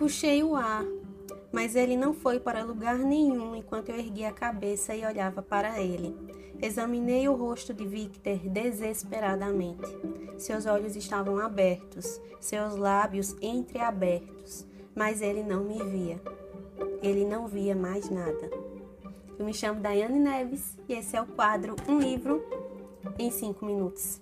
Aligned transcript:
Puxei 0.00 0.42
o 0.42 0.56
ar, 0.56 0.82
mas 1.52 1.76
ele 1.76 1.94
não 1.94 2.14
foi 2.14 2.40
para 2.40 2.64
lugar 2.64 2.96
nenhum 2.96 3.54
enquanto 3.54 3.90
eu 3.90 3.96
ergui 3.96 4.24
a 4.24 4.32
cabeça 4.32 4.94
e 4.94 5.04
olhava 5.04 5.42
para 5.42 5.78
ele. 5.78 6.16
Examinei 6.58 7.28
o 7.28 7.34
rosto 7.34 7.74
de 7.74 7.86
Victor 7.86 8.38
desesperadamente. 8.38 9.86
Seus 10.38 10.64
olhos 10.64 10.96
estavam 10.96 11.38
abertos, 11.38 12.18
seus 12.40 12.76
lábios 12.76 13.36
entreabertos, 13.42 14.66
mas 14.94 15.20
ele 15.20 15.42
não 15.42 15.64
me 15.64 15.84
via. 15.84 16.18
Ele 17.02 17.26
não 17.26 17.46
via 17.46 17.76
mais 17.76 18.08
nada. 18.08 18.50
Eu 19.38 19.44
me 19.44 19.52
chamo 19.52 19.82
Daiane 19.82 20.18
Neves 20.18 20.78
e 20.88 20.94
esse 20.94 21.14
é 21.14 21.20
o 21.20 21.26
quadro 21.26 21.76
Um 21.86 21.98
Livro 21.98 22.42
em 23.18 23.30
5 23.30 23.66
Minutos. 23.66 24.18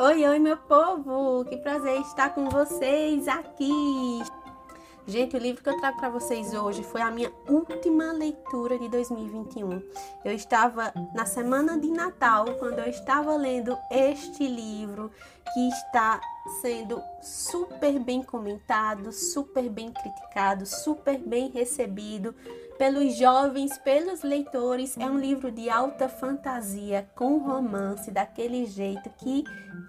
Oi, 0.00 0.24
oi, 0.28 0.38
meu 0.38 0.56
povo! 0.56 1.44
Que 1.44 1.56
prazer 1.56 2.00
estar 2.02 2.32
com 2.32 2.48
vocês 2.48 3.26
aqui! 3.26 4.22
Gente, 5.04 5.34
o 5.34 5.40
livro 5.40 5.60
que 5.60 5.68
eu 5.68 5.76
trago 5.80 5.98
para 5.98 6.08
vocês 6.08 6.54
hoje 6.54 6.84
foi 6.84 7.00
a 7.00 7.10
minha 7.10 7.32
última 7.48 8.12
leitura 8.12 8.78
de 8.78 8.88
2021. 8.88 9.82
Eu 10.24 10.32
estava 10.32 10.92
na 11.12 11.26
semana 11.26 11.76
de 11.76 11.90
Natal 11.90 12.44
quando 12.60 12.78
eu 12.78 12.88
estava 12.88 13.34
lendo 13.36 13.76
este 13.90 14.46
livro 14.46 15.10
que 15.52 15.68
está 15.68 16.20
sendo 16.60 17.02
super 17.20 17.98
bem 17.98 18.22
comentado, 18.22 19.10
super 19.10 19.68
bem 19.68 19.90
criticado, 19.90 20.64
super 20.64 21.18
bem 21.18 21.50
recebido 21.50 22.32
pelos 22.78 23.16
jovens, 23.16 23.76
pelos 23.78 24.22
leitores. 24.22 24.96
É 24.96 25.06
um 25.06 25.18
livro 25.18 25.50
de 25.50 25.68
alta 25.68 26.08
fantasia, 26.08 27.10
com 27.14 27.38
romance, 27.38 28.10
daquele 28.10 28.64
jeito 28.66 29.10
que 29.18 29.44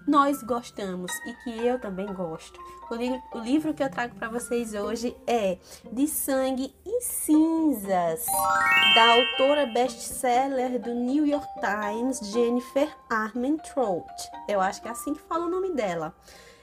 nós 0.06 0.42
gostamos 0.42 1.12
e 1.26 1.34
que 1.44 1.66
eu 1.66 1.78
também 1.78 2.12
gosto. 2.12 2.60
O, 2.90 2.94
li 2.96 3.10
o 3.32 3.38
livro 3.38 3.72
que 3.72 3.82
eu 3.82 3.88
trago 3.88 4.16
para 4.16 4.28
vocês 4.28 4.74
hoje 4.74 5.16
é 5.26 5.58
De 5.92 6.08
Sangue 6.08 6.74
e 6.84 7.00
Cinzas, 7.00 8.26
da 8.94 9.04
autora 9.04 9.66
best-seller 9.66 10.80
do 10.80 10.92
New 10.92 11.24
York 11.24 11.48
Times, 11.60 12.18
Jennifer 12.32 12.92
Armentrout. 13.08 14.12
Eu 14.48 14.60
acho 14.60 14.82
que 14.82 14.88
é 14.88 14.90
assim 14.90 15.14
que 15.14 15.22
fala 15.22 15.46
o 15.46 15.50
nome 15.50 15.70
dela. 15.72 16.12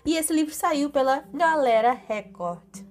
E 0.06 0.18
esse 0.18 0.34
livro 0.34 0.54
saiu 0.54 0.90
pela 0.90 1.23
Galera 1.34 1.94
Record 1.94 2.87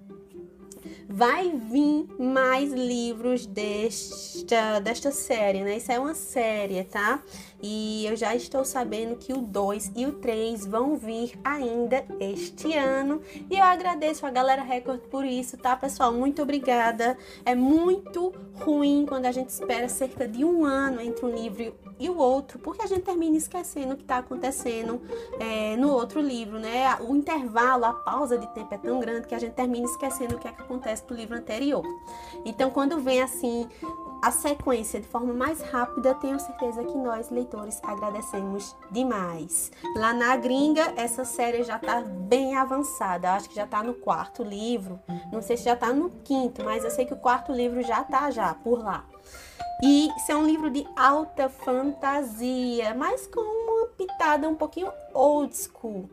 vai 1.09 1.51
vir 1.51 2.05
mais 2.19 2.71
livros 2.71 3.45
desta, 3.45 4.79
desta 4.79 5.11
série, 5.11 5.63
né? 5.63 5.77
Isso 5.77 5.91
é 5.91 5.99
uma 5.99 6.13
série, 6.13 6.83
tá? 6.83 7.21
E 7.61 8.05
eu 8.05 8.15
já 8.15 8.35
estou 8.35 8.63
sabendo 8.63 9.15
que 9.15 9.33
o 9.33 9.41
2 9.41 9.93
e 9.95 10.05
o 10.05 10.13
3 10.13 10.65
vão 10.65 10.95
vir 10.95 11.39
ainda 11.43 12.05
este 12.19 12.73
ano. 12.73 13.21
E 13.49 13.57
eu 13.57 13.63
agradeço 13.63 14.25
a 14.25 14.29
galera 14.29 14.61
Record 14.61 15.01
por 15.09 15.25
isso, 15.25 15.57
tá, 15.57 15.75
pessoal? 15.75 16.11
Muito 16.11 16.41
obrigada. 16.41 17.17
É 17.45 17.55
muito 17.55 18.33
ruim 18.55 19.05
quando 19.07 19.25
a 19.25 19.31
gente 19.31 19.49
espera 19.49 19.87
cerca 19.89 20.27
de 20.27 20.43
um 20.43 20.65
ano 20.65 21.01
entre 21.01 21.25
um 21.25 21.29
livro 21.29 21.73
e 21.99 22.09
o 22.09 22.17
outro, 22.17 22.59
porque 22.59 22.81
a 22.81 22.87
gente 22.87 23.01
termina 23.01 23.37
esquecendo 23.37 23.93
o 23.93 23.97
que 23.97 24.03
está 24.03 24.17
acontecendo 24.17 25.01
é, 25.39 25.75
no 25.77 25.91
outro 25.91 26.21
livro, 26.21 26.59
né? 26.59 26.95
O 27.01 27.15
intervalo, 27.15 27.85
a 27.85 27.93
pausa 27.93 28.37
de 28.37 28.47
tempo 28.53 28.73
é 28.73 28.77
tão 28.77 28.99
grande 28.99 29.27
que 29.27 29.35
a 29.35 29.39
gente 29.39 29.53
termina 29.53 29.85
esquecendo 29.85 30.35
o 30.35 30.39
que, 30.39 30.47
é 30.47 30.51
que 30.51 30.61
acontece 30.61 31.03
no 31.09 31.15
livro 31.15 31.37
anterior. 31.37 31.83
Então, 32.45 32.69
quando 32.69 32.99
vem 32.99 33.21
assim 33.21 33.67
a 34.21 34.31
sequência 34.31 34.99
de 34.99 35.07
forma 35.07 35.33
mais 35.33 35.61
rápida, 35.61 36.15
tenho 36.15 36.39
certeza 36.39 36.83
que 36.83 36.97
nós, 36.97 37.29
leitores, 37.29 37.79
agradecemos 37.83 38.75
demais. 38.91 39.71
Lá 39.95 40.13
na 40.13 40.35
gringa, 40.35 40.93
essa 40.95 41.23
série 41.23 41.63
já 41.63 41.77
está 41.77 42.01
bem 42.01 42.55
avançada. 42.55 43.33
acho 43.33 43.49
que 43.49 43.55
já 43.55 43.65
está 43.65 43.83
no 43.83 43.93
quarto 43.93 44.43
livro. 44.43 44.99
Não 45.31 45.41
sei 45.41 45.57
se 45.57 45.63
já 45.63 45.73
está 45.73 45.93
no 45.93 46.09
quinto, 46.23 46.63
mas 46.63 46.83
eu 46.83 46.91
sei 46.91 47.05
que 47.05 47.13
o 47.13 47.17
quarto 47.17 47.51
livro 47.51 47.81
já 47.83 48.01
está 48.01 48.29
já 48.31 48.53
por 48.53 48.83
lá. 48.83 49.05
E 49.83 50.09
isso 50.17 50.31
é 50.31 50.35
um 50.35 50.45
livro 50.45 50.69
de 50.69 50.87
alta 50.95 51.49
fantasia, 51.49 52.95
mas 52.95 53.27
com 53.27 53.39
uma 53.39 53.87
pitada 53.89 54.49
um 54.49 54.55
pouquinho 54.55 54.91
old 55.13 55.55
school 55.55 56.09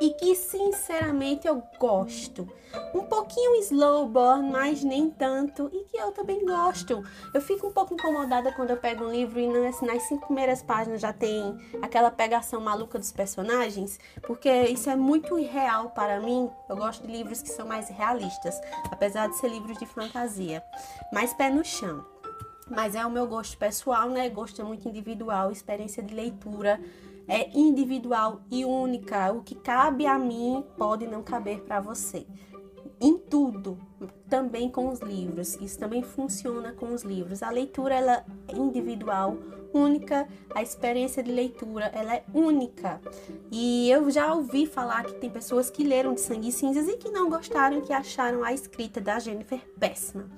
e 0.00 0.10
que 0.10 0.34
sinceramente 0.34 1.46
eu 1.46 1.62
gosto. 1.78 2.48
Um 2.94 3.04
pouquinho 3.04 3.56
slow 3.62 4.06
burn, 4.06 4.50
mas 4.50 4.82
nem 4.84 5.08
tanto, 5.08 5.70
e 5.72 5.84
que 5.84 5.96
eu 5.96 6.12
também 6.12 6.44
gosto. 6.44 7.02
Eu 7.32 7.40
fico 7.40 7.68
um 7.68 7.72
pouco 7.72 7.94
incomodada 7.94 8.52
quando 8.52 8.70
eu 8.70 8.76
pego 8.76 9.04
um 9.04 9.10
livro 9.10 9.38
e 9.40 9.46
nas, 9.46 9.80
nas 9.80 10.02
cinco 10.02 10.26
primeiras 10.26 10.62
páginas 10.62 11.00
já 11.00 11.12
tem 11.12 11.56
aquela 11.80 12.10
pegação 12.10 12.60
maluca 12.60 12.98
dos 12.98 13.12
personagens, 13.12 13.98
porque 14.22 14.50
isso 14.64 14.90
é 14.90 14.96
muito 14.96 15.38
irreal 15.38 15.90
para 15.90 16.20
mim. 16.20 16.50
Eu 16.68 16.76
gosto 16.76 17.06
de 17.06 17.12
livros 17.12 17.40
que 17.40 17.48
são 17.48 17.66
mais 17.66 17.88
realistas, 17.88 18.60
apesar 18.90 19.28
de 19.28 19.36
ser 19.36 19.48
livros 19.48 19.78
de 19.78 19.86
fantasia. 19.86 20.62
Mais 21.12 21.32
pé 21.32 21.48
no 21.48 21.64
chão. 21.64 22.04
Mas 22.68 22.94
é 22.94 23.06
o 23.06 23.10
meu 23.10 23.26
gosto 23.26 23.56
pessoal, 23.56 24.08
né? 24.10 24.28
Gosto 24.28 24.60
é 24.60 24.64
muito 24.64 24.88
individual, 24.88 25.52
experiência 25.52 26.02
de 26.02 26.14
leitura 26.14 26.80
é 27.28 27.50
individual 27.56 28.40
e 28.50 28.64
única. 28.64 29.32
O 29.32 29.42
que 29.42 29.54
cabe 29.54 30.06
a 30.06 30.18
mim 30.18 30.64
pode 30.76 31.06
não 31.06 31.22
caber 31.22 31.60
para 31.62 31.80
você. 31.80 32.26
Em 33.00 33.18
tudo, 33.18 33.78
também 34.28 34.68
com 34.68 34.88
os 34.88 35.00
livros. 35.00 35.56
Isso 35.60 35.78
também 35.78 36.02
funciona 36.02 36.72
com 36.72 36.92
os 36.92 37.02
livros. 37.02 37.42
A 37.42 37.50
leitura 37.50 37.94
ela 37.94 38.24
é 38.48 38.56
individual, 38.56 39.36
única, 39.72 40.26
a 40.54 40.62
experiência 40.62 41.22
de 41.22 41.30
leitura 41.30 41.90
ela 41.94 42.14
é 42.14 42.24
única. 42.32 43.00
E 43.50 43.90
eu 43.90 44.10
já 44.10 44.32
ouvi 44.32 44.66
falar 44.66 45.04
que 45.04 45.14
tem 45.14 45.30
pessoas 45.30 45.70
que 45.70 45.84
leram 45.84 46.14
de 46.14 46.20
Sangue 46.20 46.48
e 46.48 46.52
Cinzas 46.52 46.88
e 46.88 46.96
que 46.96 47.10
não 47.10 47.28
gostaram, 47.28 47.80
que 47.80 47.92
acharam 47.92 48.42
a 48.42 48.52
escrita 48.52 49.00
da 49.00 49.18
Jennifer 49.18 49.60
péssima. 49.78 50.28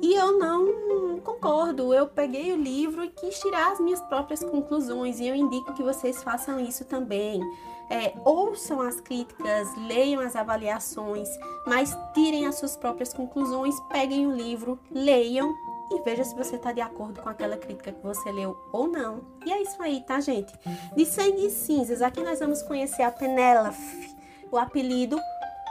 E 0.00 0.14
eu 0.14 0.38
não 0.38 1.18
concordo. 1.20 1.92
Eu 1.94 2.06
peguei 2.06 2.52
o 2.52 2.56
livro 2.56 3.04
e 3.04 3.10
quis 3.10 3.38
tirar 3.38 3.72
as 3.72 3.80
minhas 3.80 4.00
próprias 4.02 4.42
conclusões 4.42 5.20
e 5.20 5.26
eu 5.26 5.34
indico 5.34 5.72
que 5.74 5.82
vocês 5.82 6.22
façam 6.22 6.60
isso 6.60 6.84
também. 6.84 7.40
É, 7.90 8.14
ouçam 8.24 8.80
as 8.80 9.00
críticas, 9.00 9.68
leiam 9.76 10.22
as 10.22 10.36
avaliações, 10.36 11.28
mas 11.66 11.96
tirem 12.14 12.46
as 12.46 12.54
suas 12.54 12.76
próprias 12.76 12.99
conclusões, 13.12 13.74
peguem 13.88 14.26
o 14.26 14.32
livro, 14.32 14.78
leiam 14.90 15.54
e 15.90 16.00
veja 16.02 16.24
se 16.24 16.34
você 16.34 16.56
está 16.56 16.72
de 16.72 16.80
acordo 16.80 17.20
com 17.20 17.28
aquela 17.28 17.56
crítica 17.56 17.92
que 17.92 18.02
você 18.02 18.30
leu 18.30 18.56
ou 18.72 18.86
não. 18.86 19.22
E 19.44 19.52
é 19.52 19.60
isso 19.60 19.82
aí, 19.82 20.00
tá, 20.02 20.20
gente? 20.20 20.52
De 20.94 21.04
Sangue 21.04 21.46
e 21.46 21.50
Cinzas, 21.50 22.00
aqui 22.02 22.22
nós 22.22 22.38
vamos 22.38 22.62
conhecer 22.62 23.02
a 23.02 23.10
Penélope, 23.10 23.76
o 24.50 24.56
apelido 24.56 25.18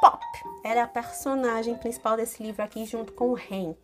Pop. 0.01 0.23
Ela 0.63 0.81
é 0.81 0.84
a 0.84 0.88
personagem 0.88 1.75
principal 1.75 2.17
desse 2.17 2.41
livro 2.41 2.63
aqui, 2.63 2.85
junto 2.85 3.13
com 3.13 3.29
o 3.29 3.35
Hank. 3.35 3.79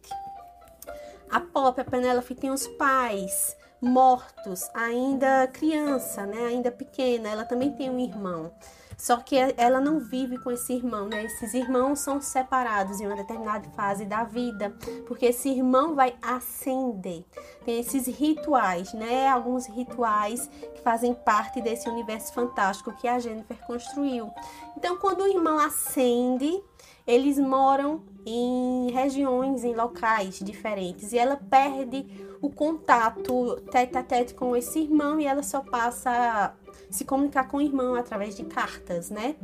A 1.29 1.39
Pop, 1.39 1.79
a 1.79 1.85
Penélope, 1.85 2.35
tem 2.35 2.51
os 2.51 2.67
pais 2.67 3.55
mortos, 3.81 4.69
ainda 4.73 5.47
criança, 5.47 6.25
né? 6.25 6.47
Ainda 6.47 6.71
pequena. 6.71 7.29
Ela 7.29 7.45
também 7.45 7.71
tem 7.71 7.89
um 7.89 7.99
irmão. 7.99 8.51
Só 8.97 9.17
que 9.17 9.35
ela 9.57 9.79
não 9.79 9.99
vive 9.99 10.37
com 10.37 10.51
esse 10.51 10.73
irmão, 10.73 11.07
né? 11.07 11.25
Esses 11.25 11.53
irmãos 11.53 11.99
são 11.99 12.21
separados 12.21 12.99
em 12.99 13.07
uma 13.07 13.15
determinada 13.15 13.69
fase 13.71 14.05
da 14.05 14.23
vida, 14.23 14.75
porque 15.07 15.27
esse 15.27 15.49
irmão 15.49 15.95
vai 15.95 16.15
ascender. 16.21 17.25
Tem 17.63 17.79
esses 17.79 18.07
rituais, 18.07 18.93
né? 18.93 19.27
Alguns 19.27 19.67
rituais 19.67 20.47
que 20.47 20.81
fazem 20.81 21.13
parte 21.13 21.61
desse 21.61 21.89
universo 21.89 22.33
fantástico 22.33 22.93
que 22.93 23.07
a 23.07 23.19
Jennifer 23.19 23.57
construiu. 23.65 24.31
Então, 24.77 24.97
quando 24.97 25.21
o 25.21 25.27
irmão 25.27 25.59
ascende, 25.59 26.61
eles 27.05 27.37
moram 27.37 28.01
em 28.25 28.89
regiões, 28.91 29.63
em 29.63 29.75
locais 29.75 30.39
diferentes 30.39 31.13
e 31.13 31.17
ela 31.17 31.37
perde 31.37 32.07
o 32.41 32.49
contato 32.49 33.61
tete 33.71 33.97
a 33.97 34.03
tete 34.03 34.33
com 34.33 34.55
esse 34.55 34.79
irmão 34.79 35.19
e 35.19 35.25
ela 35.25 35.43
só 35.43 35.61
passa 35.61 36.55
se 36.89 37.05
comunicar 37.05 37.47
com 37.47 37.57
o 37.57 37.61
irmão 37.61 37.95
através 37.95 38.35
de 38.35 38.43
cartas, 38.43 39.09
né? 39.09 39.35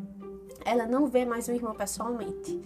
Ela 0.64 0.86
não 0.86 1.08
vê 1.08 1.26
mais 1.26 1.48
o 1.48 1.52
irmão 1.52 1.74
pessoalmente. 1.74 2.62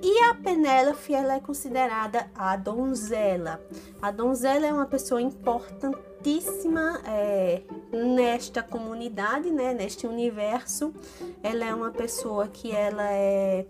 E 0.00 0.18
a 0.24 0.34
Penélope, 0.34 1.14
ela 1.14 1.34
é 1.34 1.40
considerada 1.40 2.30
a 2.34 2.56
donzela. 2.56 3.60
A 4.00 4.10
donzela 4.10 4.66
é 4.66 4.72
uma 4.72 4.86
pessoa 4.86 5.20
importantíssima 5.20 7.00
é, 7.06 7.62
nesta 7.90 8.62
comunidade, 8.62 9.50
né? 9.50 9.74
Neste 9.74 10.06
universo. 10.06 10.94
Ela 11.42 11.64
é 11.64 11.74
uma 11.74 11.90
pessoa 11.90 12.46
que 12.48 12.70
ela 12.70 13.10
é 13.10 13.66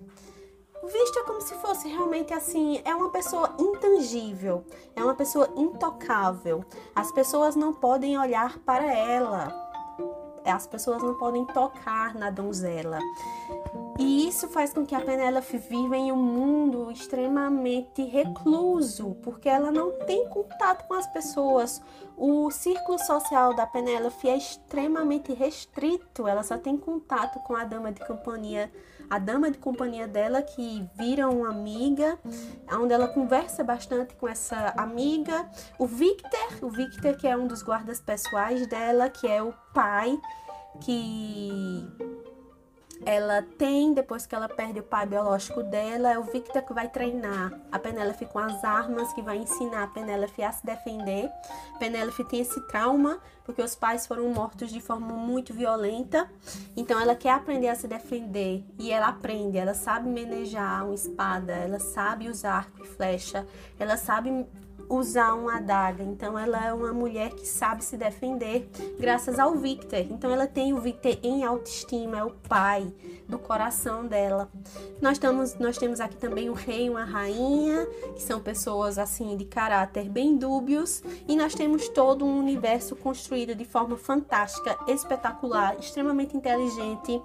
vista 0.86 1.24
como 1.24 1.40
se 1.40 1.54
fosse 1.54 1.88
realmente 1.88 2.32
assim, 2.32 2.80
é 2.84 2.94
uma 2.94 3.08
pessoa 3.10 3.54
intangível, 3.58 4.64
é 4.94 5.02
uma 5.02 5.14
pessoa 5.14 5.48
intocável. 5.56 6.64
As 6.94 7.10
pessoas 7.10 7.56
não 7.56 7.72
podem 7.72 8.18
olhar 8.18 8.58
para 8.58 8.92
ela. 8.92 9.63
As 10.44 10.66
pessoas 10.66 11.02
não 11.02 11.14
podem 11.14 11.44
tocar 11.46 12.14
na 12.14 12.30
donzela. 12.30 12.98
E 13.98 14.28
isso 14.28 14.48
faz 14.48 14.72
com 14.72 14.84
que 14.84 14.94
a 14.94 15.00
Penélope 15.00 15.56
viva 15.56 15.96
em 15.96 16.10
um 16.10 16.16
mundo 16.16 16.90
extremamente 16.90 18.02
recluso, 18.02 19.16
porque 19.22 19.48
ela 19.48 19.70
não 19.70 19.92
tem 20.04 20.28
contato 20.28 20.86
com 20.88 20.94
as 20.94 21.06
pessoas. 21.06 21.80
O 22.16 22.50
círculo 22.50 22.98
social 22.98 23.54
da 23.54 23.66
Penélope 23.66 24.28
é 24.28 24.36
extremamente 24.36 25.32
restrito, 25.32 26.26
ela 26.26 26.42
só 26.42 26.58
tem 26.58 26.76
contato 26.76 27.38
com 27.44 27.54
a 27.54 27.64
dama 27.64 27.92
de 27.92 28.04
companhia, 28.06 28.70
a 29.08 29.18
dama 29.18 29.50
de 29.50 29.58
companhia 29.58 30.06
dela 30.06 30.42
que 30.42 30.88
vira 30.96 31.28
uma 31.28 31.50
amiga, 31.50 32.18
onde 32.72 32.92
ela 32.92 33.08
conversa 33.08 33.62
bastante 33.62 34.14
com 34.14 34.28
essa 34.28 34.74
amiga. 34.76 35.48
O 35.78 35.86
Victor, 35.86 36.48
o 36.62 36.70
Victor 36.70 37.16
que 37.16 37.26
é 37.26 37.36
um 37.36 37.46
dos 37.46 37.62
guardas 37.62 38.00
pessoais 38.00 38.66
dela, 38.66 39.08
que 39.08 39.26
é 39.26 39.42
o 39.42 39.52
pai 39.72 40.18
que 40.80 41.86
ela 43.06 43.42
tem, 43.42 43.92
depois 43.92 44.26
que 44.26 44.34
ela 44.34 44.48
perde 44.48 44.80
o 44.80 44.82
pai 44.82 45.06
biológico 45.06 45.62
dela, 45.62 46.12
é 46.12 46.18
o 46.18 46.22
Victor 46.22 46.62
que 46.62 46.72
vai 46.72 46.88
treinar. 46.88 47.52
A 47.70 47.78
Penélope 47.78 48.26
com 48.26 48.38
as 48.38 48.64
armas, 48.64 49.12
que 49.12 49.22
vai 49.22 49.38
ensinar 49.38 49.84
a 49.84 49.86
Penélope 49.86 50.42
a 50.42 50.52
se 50.52 50.64
defender. 50.64 51.30
Penélope 51.78 52.24
tem 52.24 52.40
esse 52.40 52.60
trauma, 52.68 53.20
porque 53.44 53.62
os 53.62 53.74
pais 53.74 54.06
foram 54.06 54.28
mortos 54.30 54.72
de 54.72 54.80
forma 54.80 55.08
muito 55.08 55.52
violenta, 55.52 56.30
então 56.76 56.98
ela 56.98 57.14
quer 57.14 57.30
aprender 57.30 57.68
a 57.68 57.74
se 57.74 57.86
defender. 57.86 58.64
E 58.78 58.90
ela 58.90 59.08
aprende, 59.08 59.58
ela 59.58 59.74
sabe 59.74 60.08
manejar 60.08 60.84
uma 60.84 60.94
espada, 60.94 61.52
ela 61.52 61.78
sabe 61.78 62.28
usar 62.28 62.54
arco 62.54 62.82
e 62.82 62.86
flecha, 62.86 63.46
ela 63.78 63.96
sabe 63.96 64.46
usar 64.88 65.34
uma 65.34 65.56
adaga. 65.56 66.02
Então 66.02 66.38
ela 66.38 66.66
é 66.66 66.72
uma 66.72 66.92
mulher 66.92 67.30
que 67.30 67.46
sabe 67.46 67.84
se 67.84 67.96
defender 67.96 68.68
graças 68.98 69.38
ao 69.38 69.54
Victor. 69.54 70.00
Então 70.10 70.30
ela 70.30 70.46
tem 70.46 70.72
o 70.72 70.80
Victor 70.80 71.18
em 71.22 71.44
autoestima, 71.44 72.18
é 72.18 72.24
o 72.24 72.30
pai 72.30 72.92
do 73.28 73.38
coração 73.38 74.06
dela. 74.06 74.48
Nós 75.00 75.18
temos, 75.18 75.54
nós 75.58 75.78
temos 75.78 76.00
aqui 76.00 76.16
também 76.16 76.50
o 76.50 76.52
rei 76.52 76.86
e 76.86 76.90
uma 76.90 77.04
rainha, 77.04 77.86
que 78.14 78.22
são 78.22 78.40
pessoas 78.40 78.98
assim 78.98 79.36
de 79.36 79.44
caráter 79.44 80.08
bem 80.08 80.36
dúbios, 80.36 81.02
e 81.26 81.36
nós 81.36 81.54
temos 81.54 81.88
todo 81.88 82.24
um 82.24 82.38
universo 82.38 82.94
construído 82.96 83.54
de 83.54 83.64
forma 83.64 83.96
fantástica, 83.96 84.76
espetacular, 84.88 85.76
extremamente 85.78 86.36
inteligente. 86.36 87.20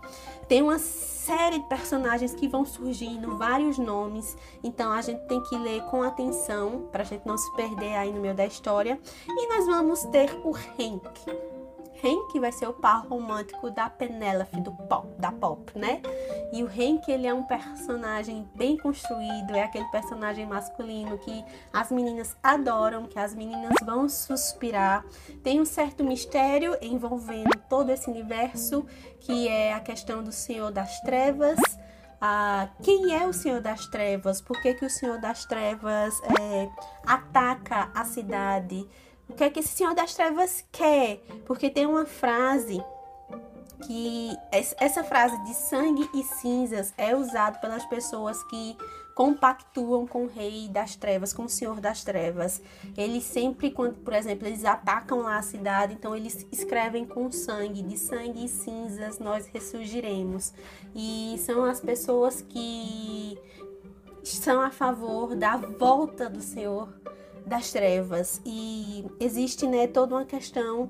Tem 0.50 0.64
uma 0.64 0.80
série 0.80 1.60
de 1.60 1.70
personagens 1.70 2.34
que 2.34 2.48
vão 2.48 2.66
surgindo, 2.66 3.38
vários 3.38 3.78
nomes, 3.78 4.36
então 4.64 4.92
a 4.92 5.00
gente 5.00 5.20
tem 5.28 5.40
que 5.44 5.56
ler 5.56 5.84
com 5.84 6.02
atenção 6.02 6.90
para 6.92 7.04
a 7.04 7.06
gente 7.06 7.24
não 7.24 7.38
se 7.38 7.56
perder 7.56 7.96
aí 7.96 8.12
no 8.12 8.20
meio 8.20 8.34
da 8.34 8.48
história. 8.48 9.00
E 9.28 9.48
nós 9.48 9.68
vamos 9.68 10.04
ter 10.06 10.32
o 10.44 10.56
Hank. 10.56 11.49
Hank 12.04 12.40
vai 12.40 12.52
ser 12.52 12.68
o 12.68 12.74
par 12.74 13.06
romântico 13.08 13.70
da 13.70 13.90
Penélope 13.90 14.60
do 14.62 14.72
pop, 14.72 15.08
da 15.20 15.32
pop, 15.32 15.78
né? 15.78 16.02
E 16.54 16.64
o 16.64 16.68
Hank 16.68 17.10
ele 17.10 17.28
é 17.28 17.34
um 17.34 17.44
personagem 17.44 18.50
bem 18.56 18.78
construído, 18.78 19.56
é 19.56 19.64
aquele 19.64 19.86
personagem 19.86 20.46
masculino 20.46 21.18
que 21.18 21.44
as 21.74 21.92
meninas 21.92 22.36
adoram, 22.42 23.06
que 23.06 23.20
as 23.20 23.36
meninas 23.36 23.76
vão 23.84 24.08
suspirar. 24.08 25.06
Tem 25.44 25.60
um 25.60 25.66
certo 25.66 26.04
mistério 26.04 26.78
envolvendo 26.82 27.52
todo 27.70 27.90
esse 27.92 28.10
universo, 28.10 28.86
que 29.20 29.48
é 29.48 29.74
a 29.74 29.80
questão 29.80 30.24
do 30.24 30.32
Senhor 30.32 30.72
das 30.72 31.00
Trevas. 31.02 31.60
Ah, 32.22 32.68
quem 32.84 33.16
é 33.16 33.26
o 33.26 33.32
Senhor 33.32 33.62
das 33.62 33.88
Trevas? 33.88 34.42
Por 34.42 34.62
que, 34.62 34.74
que 34.74 34.86
o 34.86 34.90
Senhor 34.90 35.20
das 35.20 35.46
Trevas 35.46 36.14
é, 36.40 36.70
ataca 37.06 37.90
a 37.96 38.04
cidade? 38.04 38.86
O 39.30 39.34
que 39.34 39.44
é 39.44 39.50
que 39.50 39.60
esse 39.60 39.70
Senhor 39.70 39.94
das 39.94 40.14
Trevas 40.14 40.66
quer, 40.72 41.22
porque 41.46 41.70
tem 41.70 41.86
uma 41.86 42.06
frase 42.06 42.84
que 43.86 44.36
essa 44.52 45.04
frase 45.04 45.42
de 45.46 45.54
sangue 45.54 46.10
e 46.14 46.24
cinzas 46.24 46.94
é 46.98 47.16
usada 47.16 47.60
pelas 47.60 47.86
pessoas 47.86 48.44
que 48.44 48.76
compactuam 49.16 50.08
com 50.08 50.24
o 50.24 50.28
rei 50.28 50.70
das 50.70 50.96
trevas, 50.96 51.34
com 51.34 51.44
o 51.44 51.50
senhor 51.50 51.82
das 51.82 52.06
trevas. 52.06 52.62
Eles 52.96 53.24
sempre, 53.26 53.70
quando, 53.70 53.96
por 53.96 54.14
exemplo, 54.14 54.48
eles 54.48 54.64
atacam 54.64 55.24
lá 55.24 55.38
a 55.38 55.42
cidade, 55.42 55.94
então 55.94 56.16
eles 56.16 56.48
escrevem 56.52 57.06
com 57.06 57.30
sangue, 57.30 57.82
de 57.82 57.98
sangue 57.98 58.46
e 58.46 58.48
cinzas 58.48 59.20
nós 59.20 59.46
ressurgiremos. 59.48 60.54
E 60.96 61.36
são 61.40 61.66
as 61.66 61.82
pessoas 61.82 62.42
que 62.42 63.38
são 64.24 64.62
a 64.62 64.72
favor 64.72 65.36
da 65.36 65.58
volta 65.58 66.30
do 66.30 66.42
senhor 66.42 66.88
das 67.46 67.72
trevas 67.72 68.42
e 68.46 69.06
existe 69.20 69.68
né, 69.68 69.88
toda 69.88 70.16
uma 70.16 70.26
questão 70.26 70.90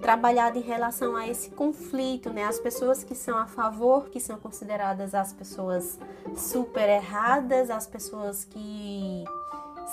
trabalhada 0.00 0.58
em 0.58 0.62
relação 0.62 1.14
a 1.14 1.28
esse 1.28 1.50
conflito, 1.50 2.30
né? 2.30 2.44
As 2.44 2.58
pessoas 2.58 3.04
que 3.04 3.14
são 3.14 3.38
a 3.38 3.46
favor, 3.46 4.10
que 4.10 4.18
são 4.18 4.36
consideradas 4.36 5.14
as 5.14 5.32
pessoas 5.32 5.98
super 6.36 6.88
erradas, 6.88 7.70
as 7.70 7.86
pessoas 7.86 8.44
que 8.44 9.24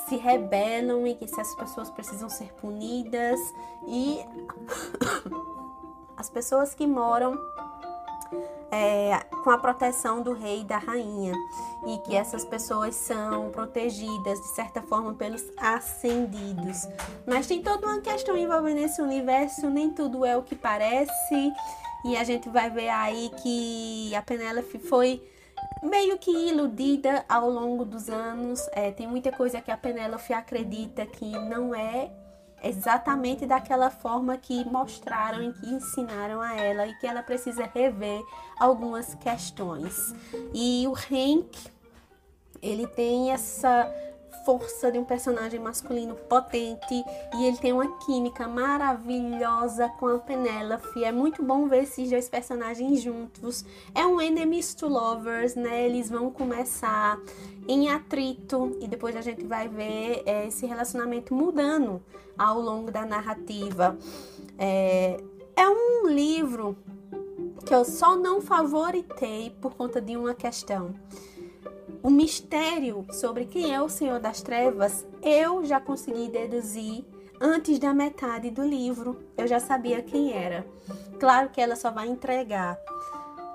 se 0.07 0.18
rebelam 0.18 1.06
e 1.06 1.13
que 1.13 1.25
essas 1.25 1.53
pessoas 1.56 1.92
precisam 1.92 2.27
ser 2.27 2.51
punidas 2.53 3.39
e 3.88 4.19
as 6.18 6.30
pessoas 6.30 6.74
que 6.74 6.88
moram 6.88 7.38
é, 8.71 9.19
com 9.44 9.50
a 9.50 9.57
proteção 9.57 10.21
do 10.21 10.33
rei 10.33 10.62
e 10.62 10.63
da 10.63 10.77
rainha, 10.77 11.33
e 11.88 11.98
que 12.00 12.16
essas 12.16 12.45
pessoas 12.45 12.95
são 12.95 13.50
protegidas 13.51 14.39
de 14.39 14.48
certa 14.50 14.81
forma 14.81 15.13
pelos 15.13 15.44
ascendidos. 15.57 16.88
Mas 17.25 17.48
tem 17.48 17.62
toda 17.62 17.88
uma 17.88 18.01
questão 18.01 18.38
envolvendo 18.38 18.80
esse 18.80 19.01
universo, 19.01 19.69
nem 19.69 19.89
tudo 19.89 20.25
é 20.25 20.38
o 20.38 20.44
que 20.44 20.56
parece, 20.56 21.54
e 22.06 22.16
a 22.16 22.24
gente 22.24 22.50
vai 22.50 22.69
ver 22.69 22.89
aí 22.89 23.31
que 23.42 24.16
a 24.16 24.21
Penélope 24.21 24.80
foi 24.80 25.21
meio 25.83 26.18
que 26.18 26.31
iludida 26.31 27.25
ao 27.27 27.50
longo 27.50 27.86
dos 27.86 28.10
anos. 28.10 28.68
É, 28.71 28.92
tem 28.92 29.07
muita 29.07 29.31
coisa 29.31 29.62
que 29.62 29.71
a 29.71 29.77
Penélope 29.77 30.33
acredita 30.33 31.06
que 31.06 31.31
não 31.31 31.74
é 31.75 32.12
exatamente 32.63 33.45
daquela 33.45 33.89
forma 33.89 34.38
que 34.38 34.65
mostraram 34.65 35.44
e 35.44 35.53
que 35.53 35.67
ensinaram 35.67 36.41
a 36.41 36.56
ela 36.56 36.88
e 36.88 36.95
que 36.95 37.07
ela 37.07 37.23
precisa 37.23 37.65
rever 37.65 38.21
algumas 38.59 39.15
questões. 39.15 40.13
E 40.53 40.85
o 40.88 40.94
Hank, 40.94 41.69
ele 42.61 42.88
tem 42.88 43.31
essa 43.31 43.88
força 44.49 44.91
de 44.91 44.97
um 44.97 45.05
personagem 45.05 45.59
masculino 45.59 46.15
potente 46.15 47.05
e 47.35 47.45
ele 47.45 47.57
tem 47.57 47.71
uma 47.71 47.99
química 47.99 48.47
maravilhosa 48.47 49.87
com 49.99 50.07
a 50.07 50.17
Penélope. 50.17 51.03
É 51.03 51.11
muito 51.11 51.43
bom 51.43 51.67
ver 51.67 51.83
esses 51.83 52.09
dois 52.09 52.27
personagens 52.27 52.99
juntos. 52.99 53.63
É 53.93 54.03
um 54.07 54.19
enemies 54.19 54.73
to 54.73 54.87
lovers, 54.87 55.53
né? 55.53 55.85
Eles 55.85 56.09
vão 56.09 56.31
começar 56.31 57.19
em 57.67 57.91
atrito 57.91 58.75
e 58.81 58.87
depois 58.87 59.15
a 59.15 59.21
gente 59.21 59.45
vai 59.45 59.67
ver 59.67 60.23
é, 60.25 60.47
esse 60.47 60.65
relacionamento 60.65 61.31
mudando 61.31 62.01
ao 62.35 62.59
longo 62.59 62.89
da 62.89 63.05
narrativa. 63.05 63.95
É, 64.57 65.21
é 65.56 65.69
um 65.69 66.07
livro 66.07 66.75
que 67.63 67.75
eu 67.75 67.85
só 67.85 68.15
não 68.15 68.41
favoritei 68.41 69.51
por 69.61 69.75
conta 69.75 70.01
de 70.01 70.18
uma 70.18 70.33
questão 70.33 70.95
o 72.01 72.09
mistério 72.09 73.06
sobre 73.11 73.45
quem 73.45 73.73
é 73.73 73.81
o 73.81 73.89
Senhor 73.89 74.19
das 74.19 74.41
Trevas, 74.41 75.06
eu 75.21 75.63
já 75.65 75.79
consegui 75.79 76.29
deduzir 76.29 77.06
antes 77.41 77.79
da 77.79 77.94
metade 77.94 78.49
do 78.49 78.63
livro. 78.63 79.19
Eu 79.37 79.47
já 79.47 79.59
sabia 79.59 80.01
quem 80.01 80.33
era. 80.33 80.65
Claro 81.19 81.49
que 81.49 81.61
ela 81.61 81.75
só 81.75 81.91
vai 81.91 82.07
entregar 82.07 82.77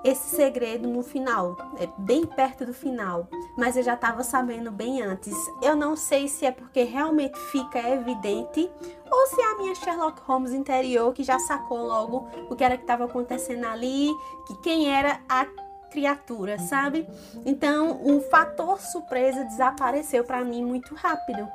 esse 0.05 0.35
segredo 0.35 0.87
no 0.87 1.01
final, 1.01 1.57
é 1.79 1.89
bem 1.97 2.27
perto 2.27 2.63
do 2.63 2.75
final, 2.75 3.27
mas 3.57 3.75
eu 3.75 3.81
já 3.81 3.95
estava 3.95 4.23
sabendo 4.23 4.71
bem 4.71 5.01
antes. 5.01 5.33
Eu 5.63 5.75
não 5.75 5.95
sei 5.95 6.27
se 6.27 6.45
é 6.45 6.51
porque 6.51 6.83
realmente 6.83 7.39
fica 7.51 7.79
evidente 7.89 8.69
ou 9.09 9.25
se 9.25 9.41
é 9.41 9.51
a 9.51 9.57
minha 9.57 9.73
Sherlock 9.73 10.21
Holmes 10.21 10.53
interior 10.53 11.11
que 11.11 11.23
já 11.23 11.39
sacou 11.39 11.79
logo 11.79 12.29
o 12.51 12.55
que 12.55 12.63
era 12.63 12.77
que 12.77 12.83
estava 12.83 13.05
acontecendo 13.05 13.65
ali, 13.65 14.11
que 14.45 14.55
quem 14.61 14.93
era 14.95 15.19
a 15.27 15.47
criatura, 15.95 16.59
sabe? 16.59 17.07
Então, 17.45 18.05
o 18.05 18.19
fator 18.19 18.81
surpresa 18.81 19.45
desapareceu 19.45 20.25
para 20.25 20.43
mim 20.43 20.63
muito 20.63 20.93
rápido. 20.93 21.47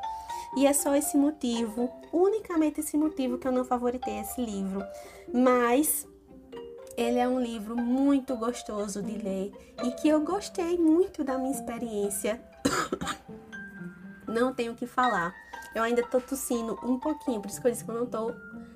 E 0.56 0.66
é 0.66 0.72
só 0.72 0.96
esse 0.96 1.14
motivo, 1.18 1.90
unicamente 2.10 2.80
esse 2.80 2.96
motivo 2.96 3.36
que 3.36 3.46
eu 3.46 3.52
não 3.52 3.66
favoritei 3.66 4.18
esse 4.18 4.40
livro. 4.40 4.82
Mas 5.32 6.08
ele 6.96 7.18
é 7.18 7.28
um 7.28 7.38
livro 7.38 7.76
muito 7.76 8.34
gostoso 8.34 9.02
de 9.02 9.12
ler 9.18 9.52
e 9.84 9.90
que 9.92 10.08
eu 10.08 10.22
gostei 10.22 10.78
muito 10.78 11.22
da 11.22 11.36
minha 11.36 11.52
experiência. 11.52 12.40
Não 14.26 14.54
tenho 14.54 14.72
o 14.72 14.76
que 14.76 14.86
falar. 14.86 15.34
Eu 15.74 15.82
ainda 15.82 16.04
tô 16.04 16.20
tossindo 16.20 16.78
um 16.84 17.00
pouquinho, 17.00 17.40
por 17.40 17.50
isso 17.50 17.60
que 17.60 17.66
eu 17.66 17.72
disse 17.72 17.84
que 17.84 17.90
eu 17.90 17.96
não 17.96 18.06
tô 18.06 18.32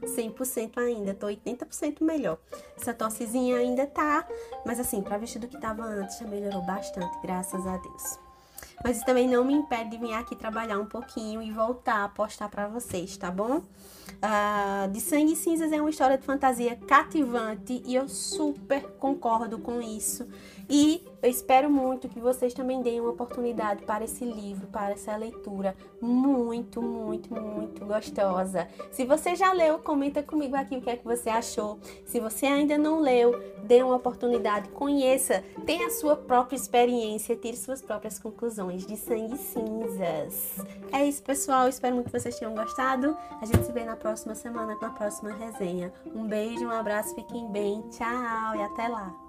100% 0.06 0.78
ainda, 0.78 1.14
tô 1.14 1.26
80% 1.26 2.02
melhor. 2.02 2.38
Essa 2.76 2.94
tossezinha 2.94 3.58
ainda 3.58 3.86
tá, 3.86 4.26
mas 4.64 4.80
assim, 4.80 5.02
pra 5.02 5.18
vestir 5.18 5.38
do 5.38 5.48
que 5.48 5.60
tava 5.60 5.82
antes, 5.84 6.18
já 6.18 6.26
melhorou 6.26 6.62
bastante, 6.62 7.18
graças 7.22 7.66
a 7.66 7.76
Deus. 7.76 8.18
Mas 8.82 8.96
isso 8.96 9.06
também 9.06 9.28
não 9.28 9.44
me 9.44 9.54
impede 9.54 9.90
de 9.90 9.98
vir 9.98 10.12
aqui 10.14 10.34
trabalhar 10.34 10.78
um 10.78 10.86
pouquinho 10.86 11.42
e 11.42 11.50
voltar 11.50 12.04
a 12.04 12.08
postar 12.08 12.48
para 12.48 12.66
vocês, 12.66 13.16
tá 13.16 13.30
bom? 13.30 13.58
Uh, 13.58 14.90
de 14.90 15.00
Sangue 15.00 15.32
e 15.32 15.36
Cinzas 15.36 15.72
é 15.72 15.80
uma 15.80 15.90
história 15.90 16.18
de 16.18 16.24
fantasia 16.24 16.76
cativante 16.76 17.82
e 17.86 17.94
eu 17.94 18.08
super 18.08 18.82
concordo 18.98 19.58
com 19.58 19.80
isso. 19.80 20.26
E 20.68 21.03
eu 21.24 21.30
espero 21.30 21.70
muito 21.70 22.06
que 22.06 22.20
vocês 22.20 22.52
também 22.52 22.82
deem 22.82 23.00
uma 23.00 23.08
oportunidade 23.08 23.82
para 23.84 24.04
esse 24.04 24.26
livro, 24.26 24.66
para 24.66 24.92
essa 24.92 25.16
leitura 25.16 25.74
muito, 25.98 26.82
muito, 26.82 27.32
muito 27.32 27.82
gostosa. 27.86 28.68
Se 28.92 29.06
você 29.06 29.34
já 29.34 29.50
leu, 29.54 29.78
comenta 29.78 30.22
comigo 30.22 30.54
aqui 30.54 30.76
o 30.76 30.82
que 30.82 30.90
é 30.90 30.96
que 30.98 31.04
você 31.04 31.30
achou. 31.30 31.78
Se 32.04 32.20
você 32.20 32.44
ainda 32.44 32.76
não 32.76 33.00
leu, 33.00 33.42
dê 33.62 33.82
uma 33.82 33.96
oportunidade, 33.96 34.68
conheça, 34.68 35.42
tenha 35.64 35.86
a 35.86 35.90
sua 35.90 36.14
própria 36.14 36.56
experiência, 36.56 37.34
tire 37.34 37.56
suas 37.56 37.80
próprias 37.80 38.18
conclusões 38.18 38.86
de 38.86 38.94
Sangue 38.94 39.38
Cinzas. 39.38 40.58
É 40.92 41.06
isso, 41.06 41.22
pessoal. 41.22 41.70
Espero 41.70 41.94
muito 41.94 42.10
que 42.10 42.20
vocês 42.20 42.38
tenham 42.38 42.54
gostado. 42.54 43.16
A 43.40 43.46
gente 43.46 43.64
se 43.64 43.72
vê 43.72 43.82
na 43.82 43.96
próxima 43.96 44.34
semana 44.34 44.76
com 44.76 44.84
a 44.84 44.90
próxima 44.90 45.32
resenha. 45.32 45.90
Um 46.14 46.26
beijo, 46.26 46.66
um 46.66 46.70
abraço, 46.70 47.14
fiquem 47.14 47.50
bem, 47.50 47.80
tchau 47.88 48.54
e 48.56 48.62
até 48.62 48.88
lá. 48.88 49.23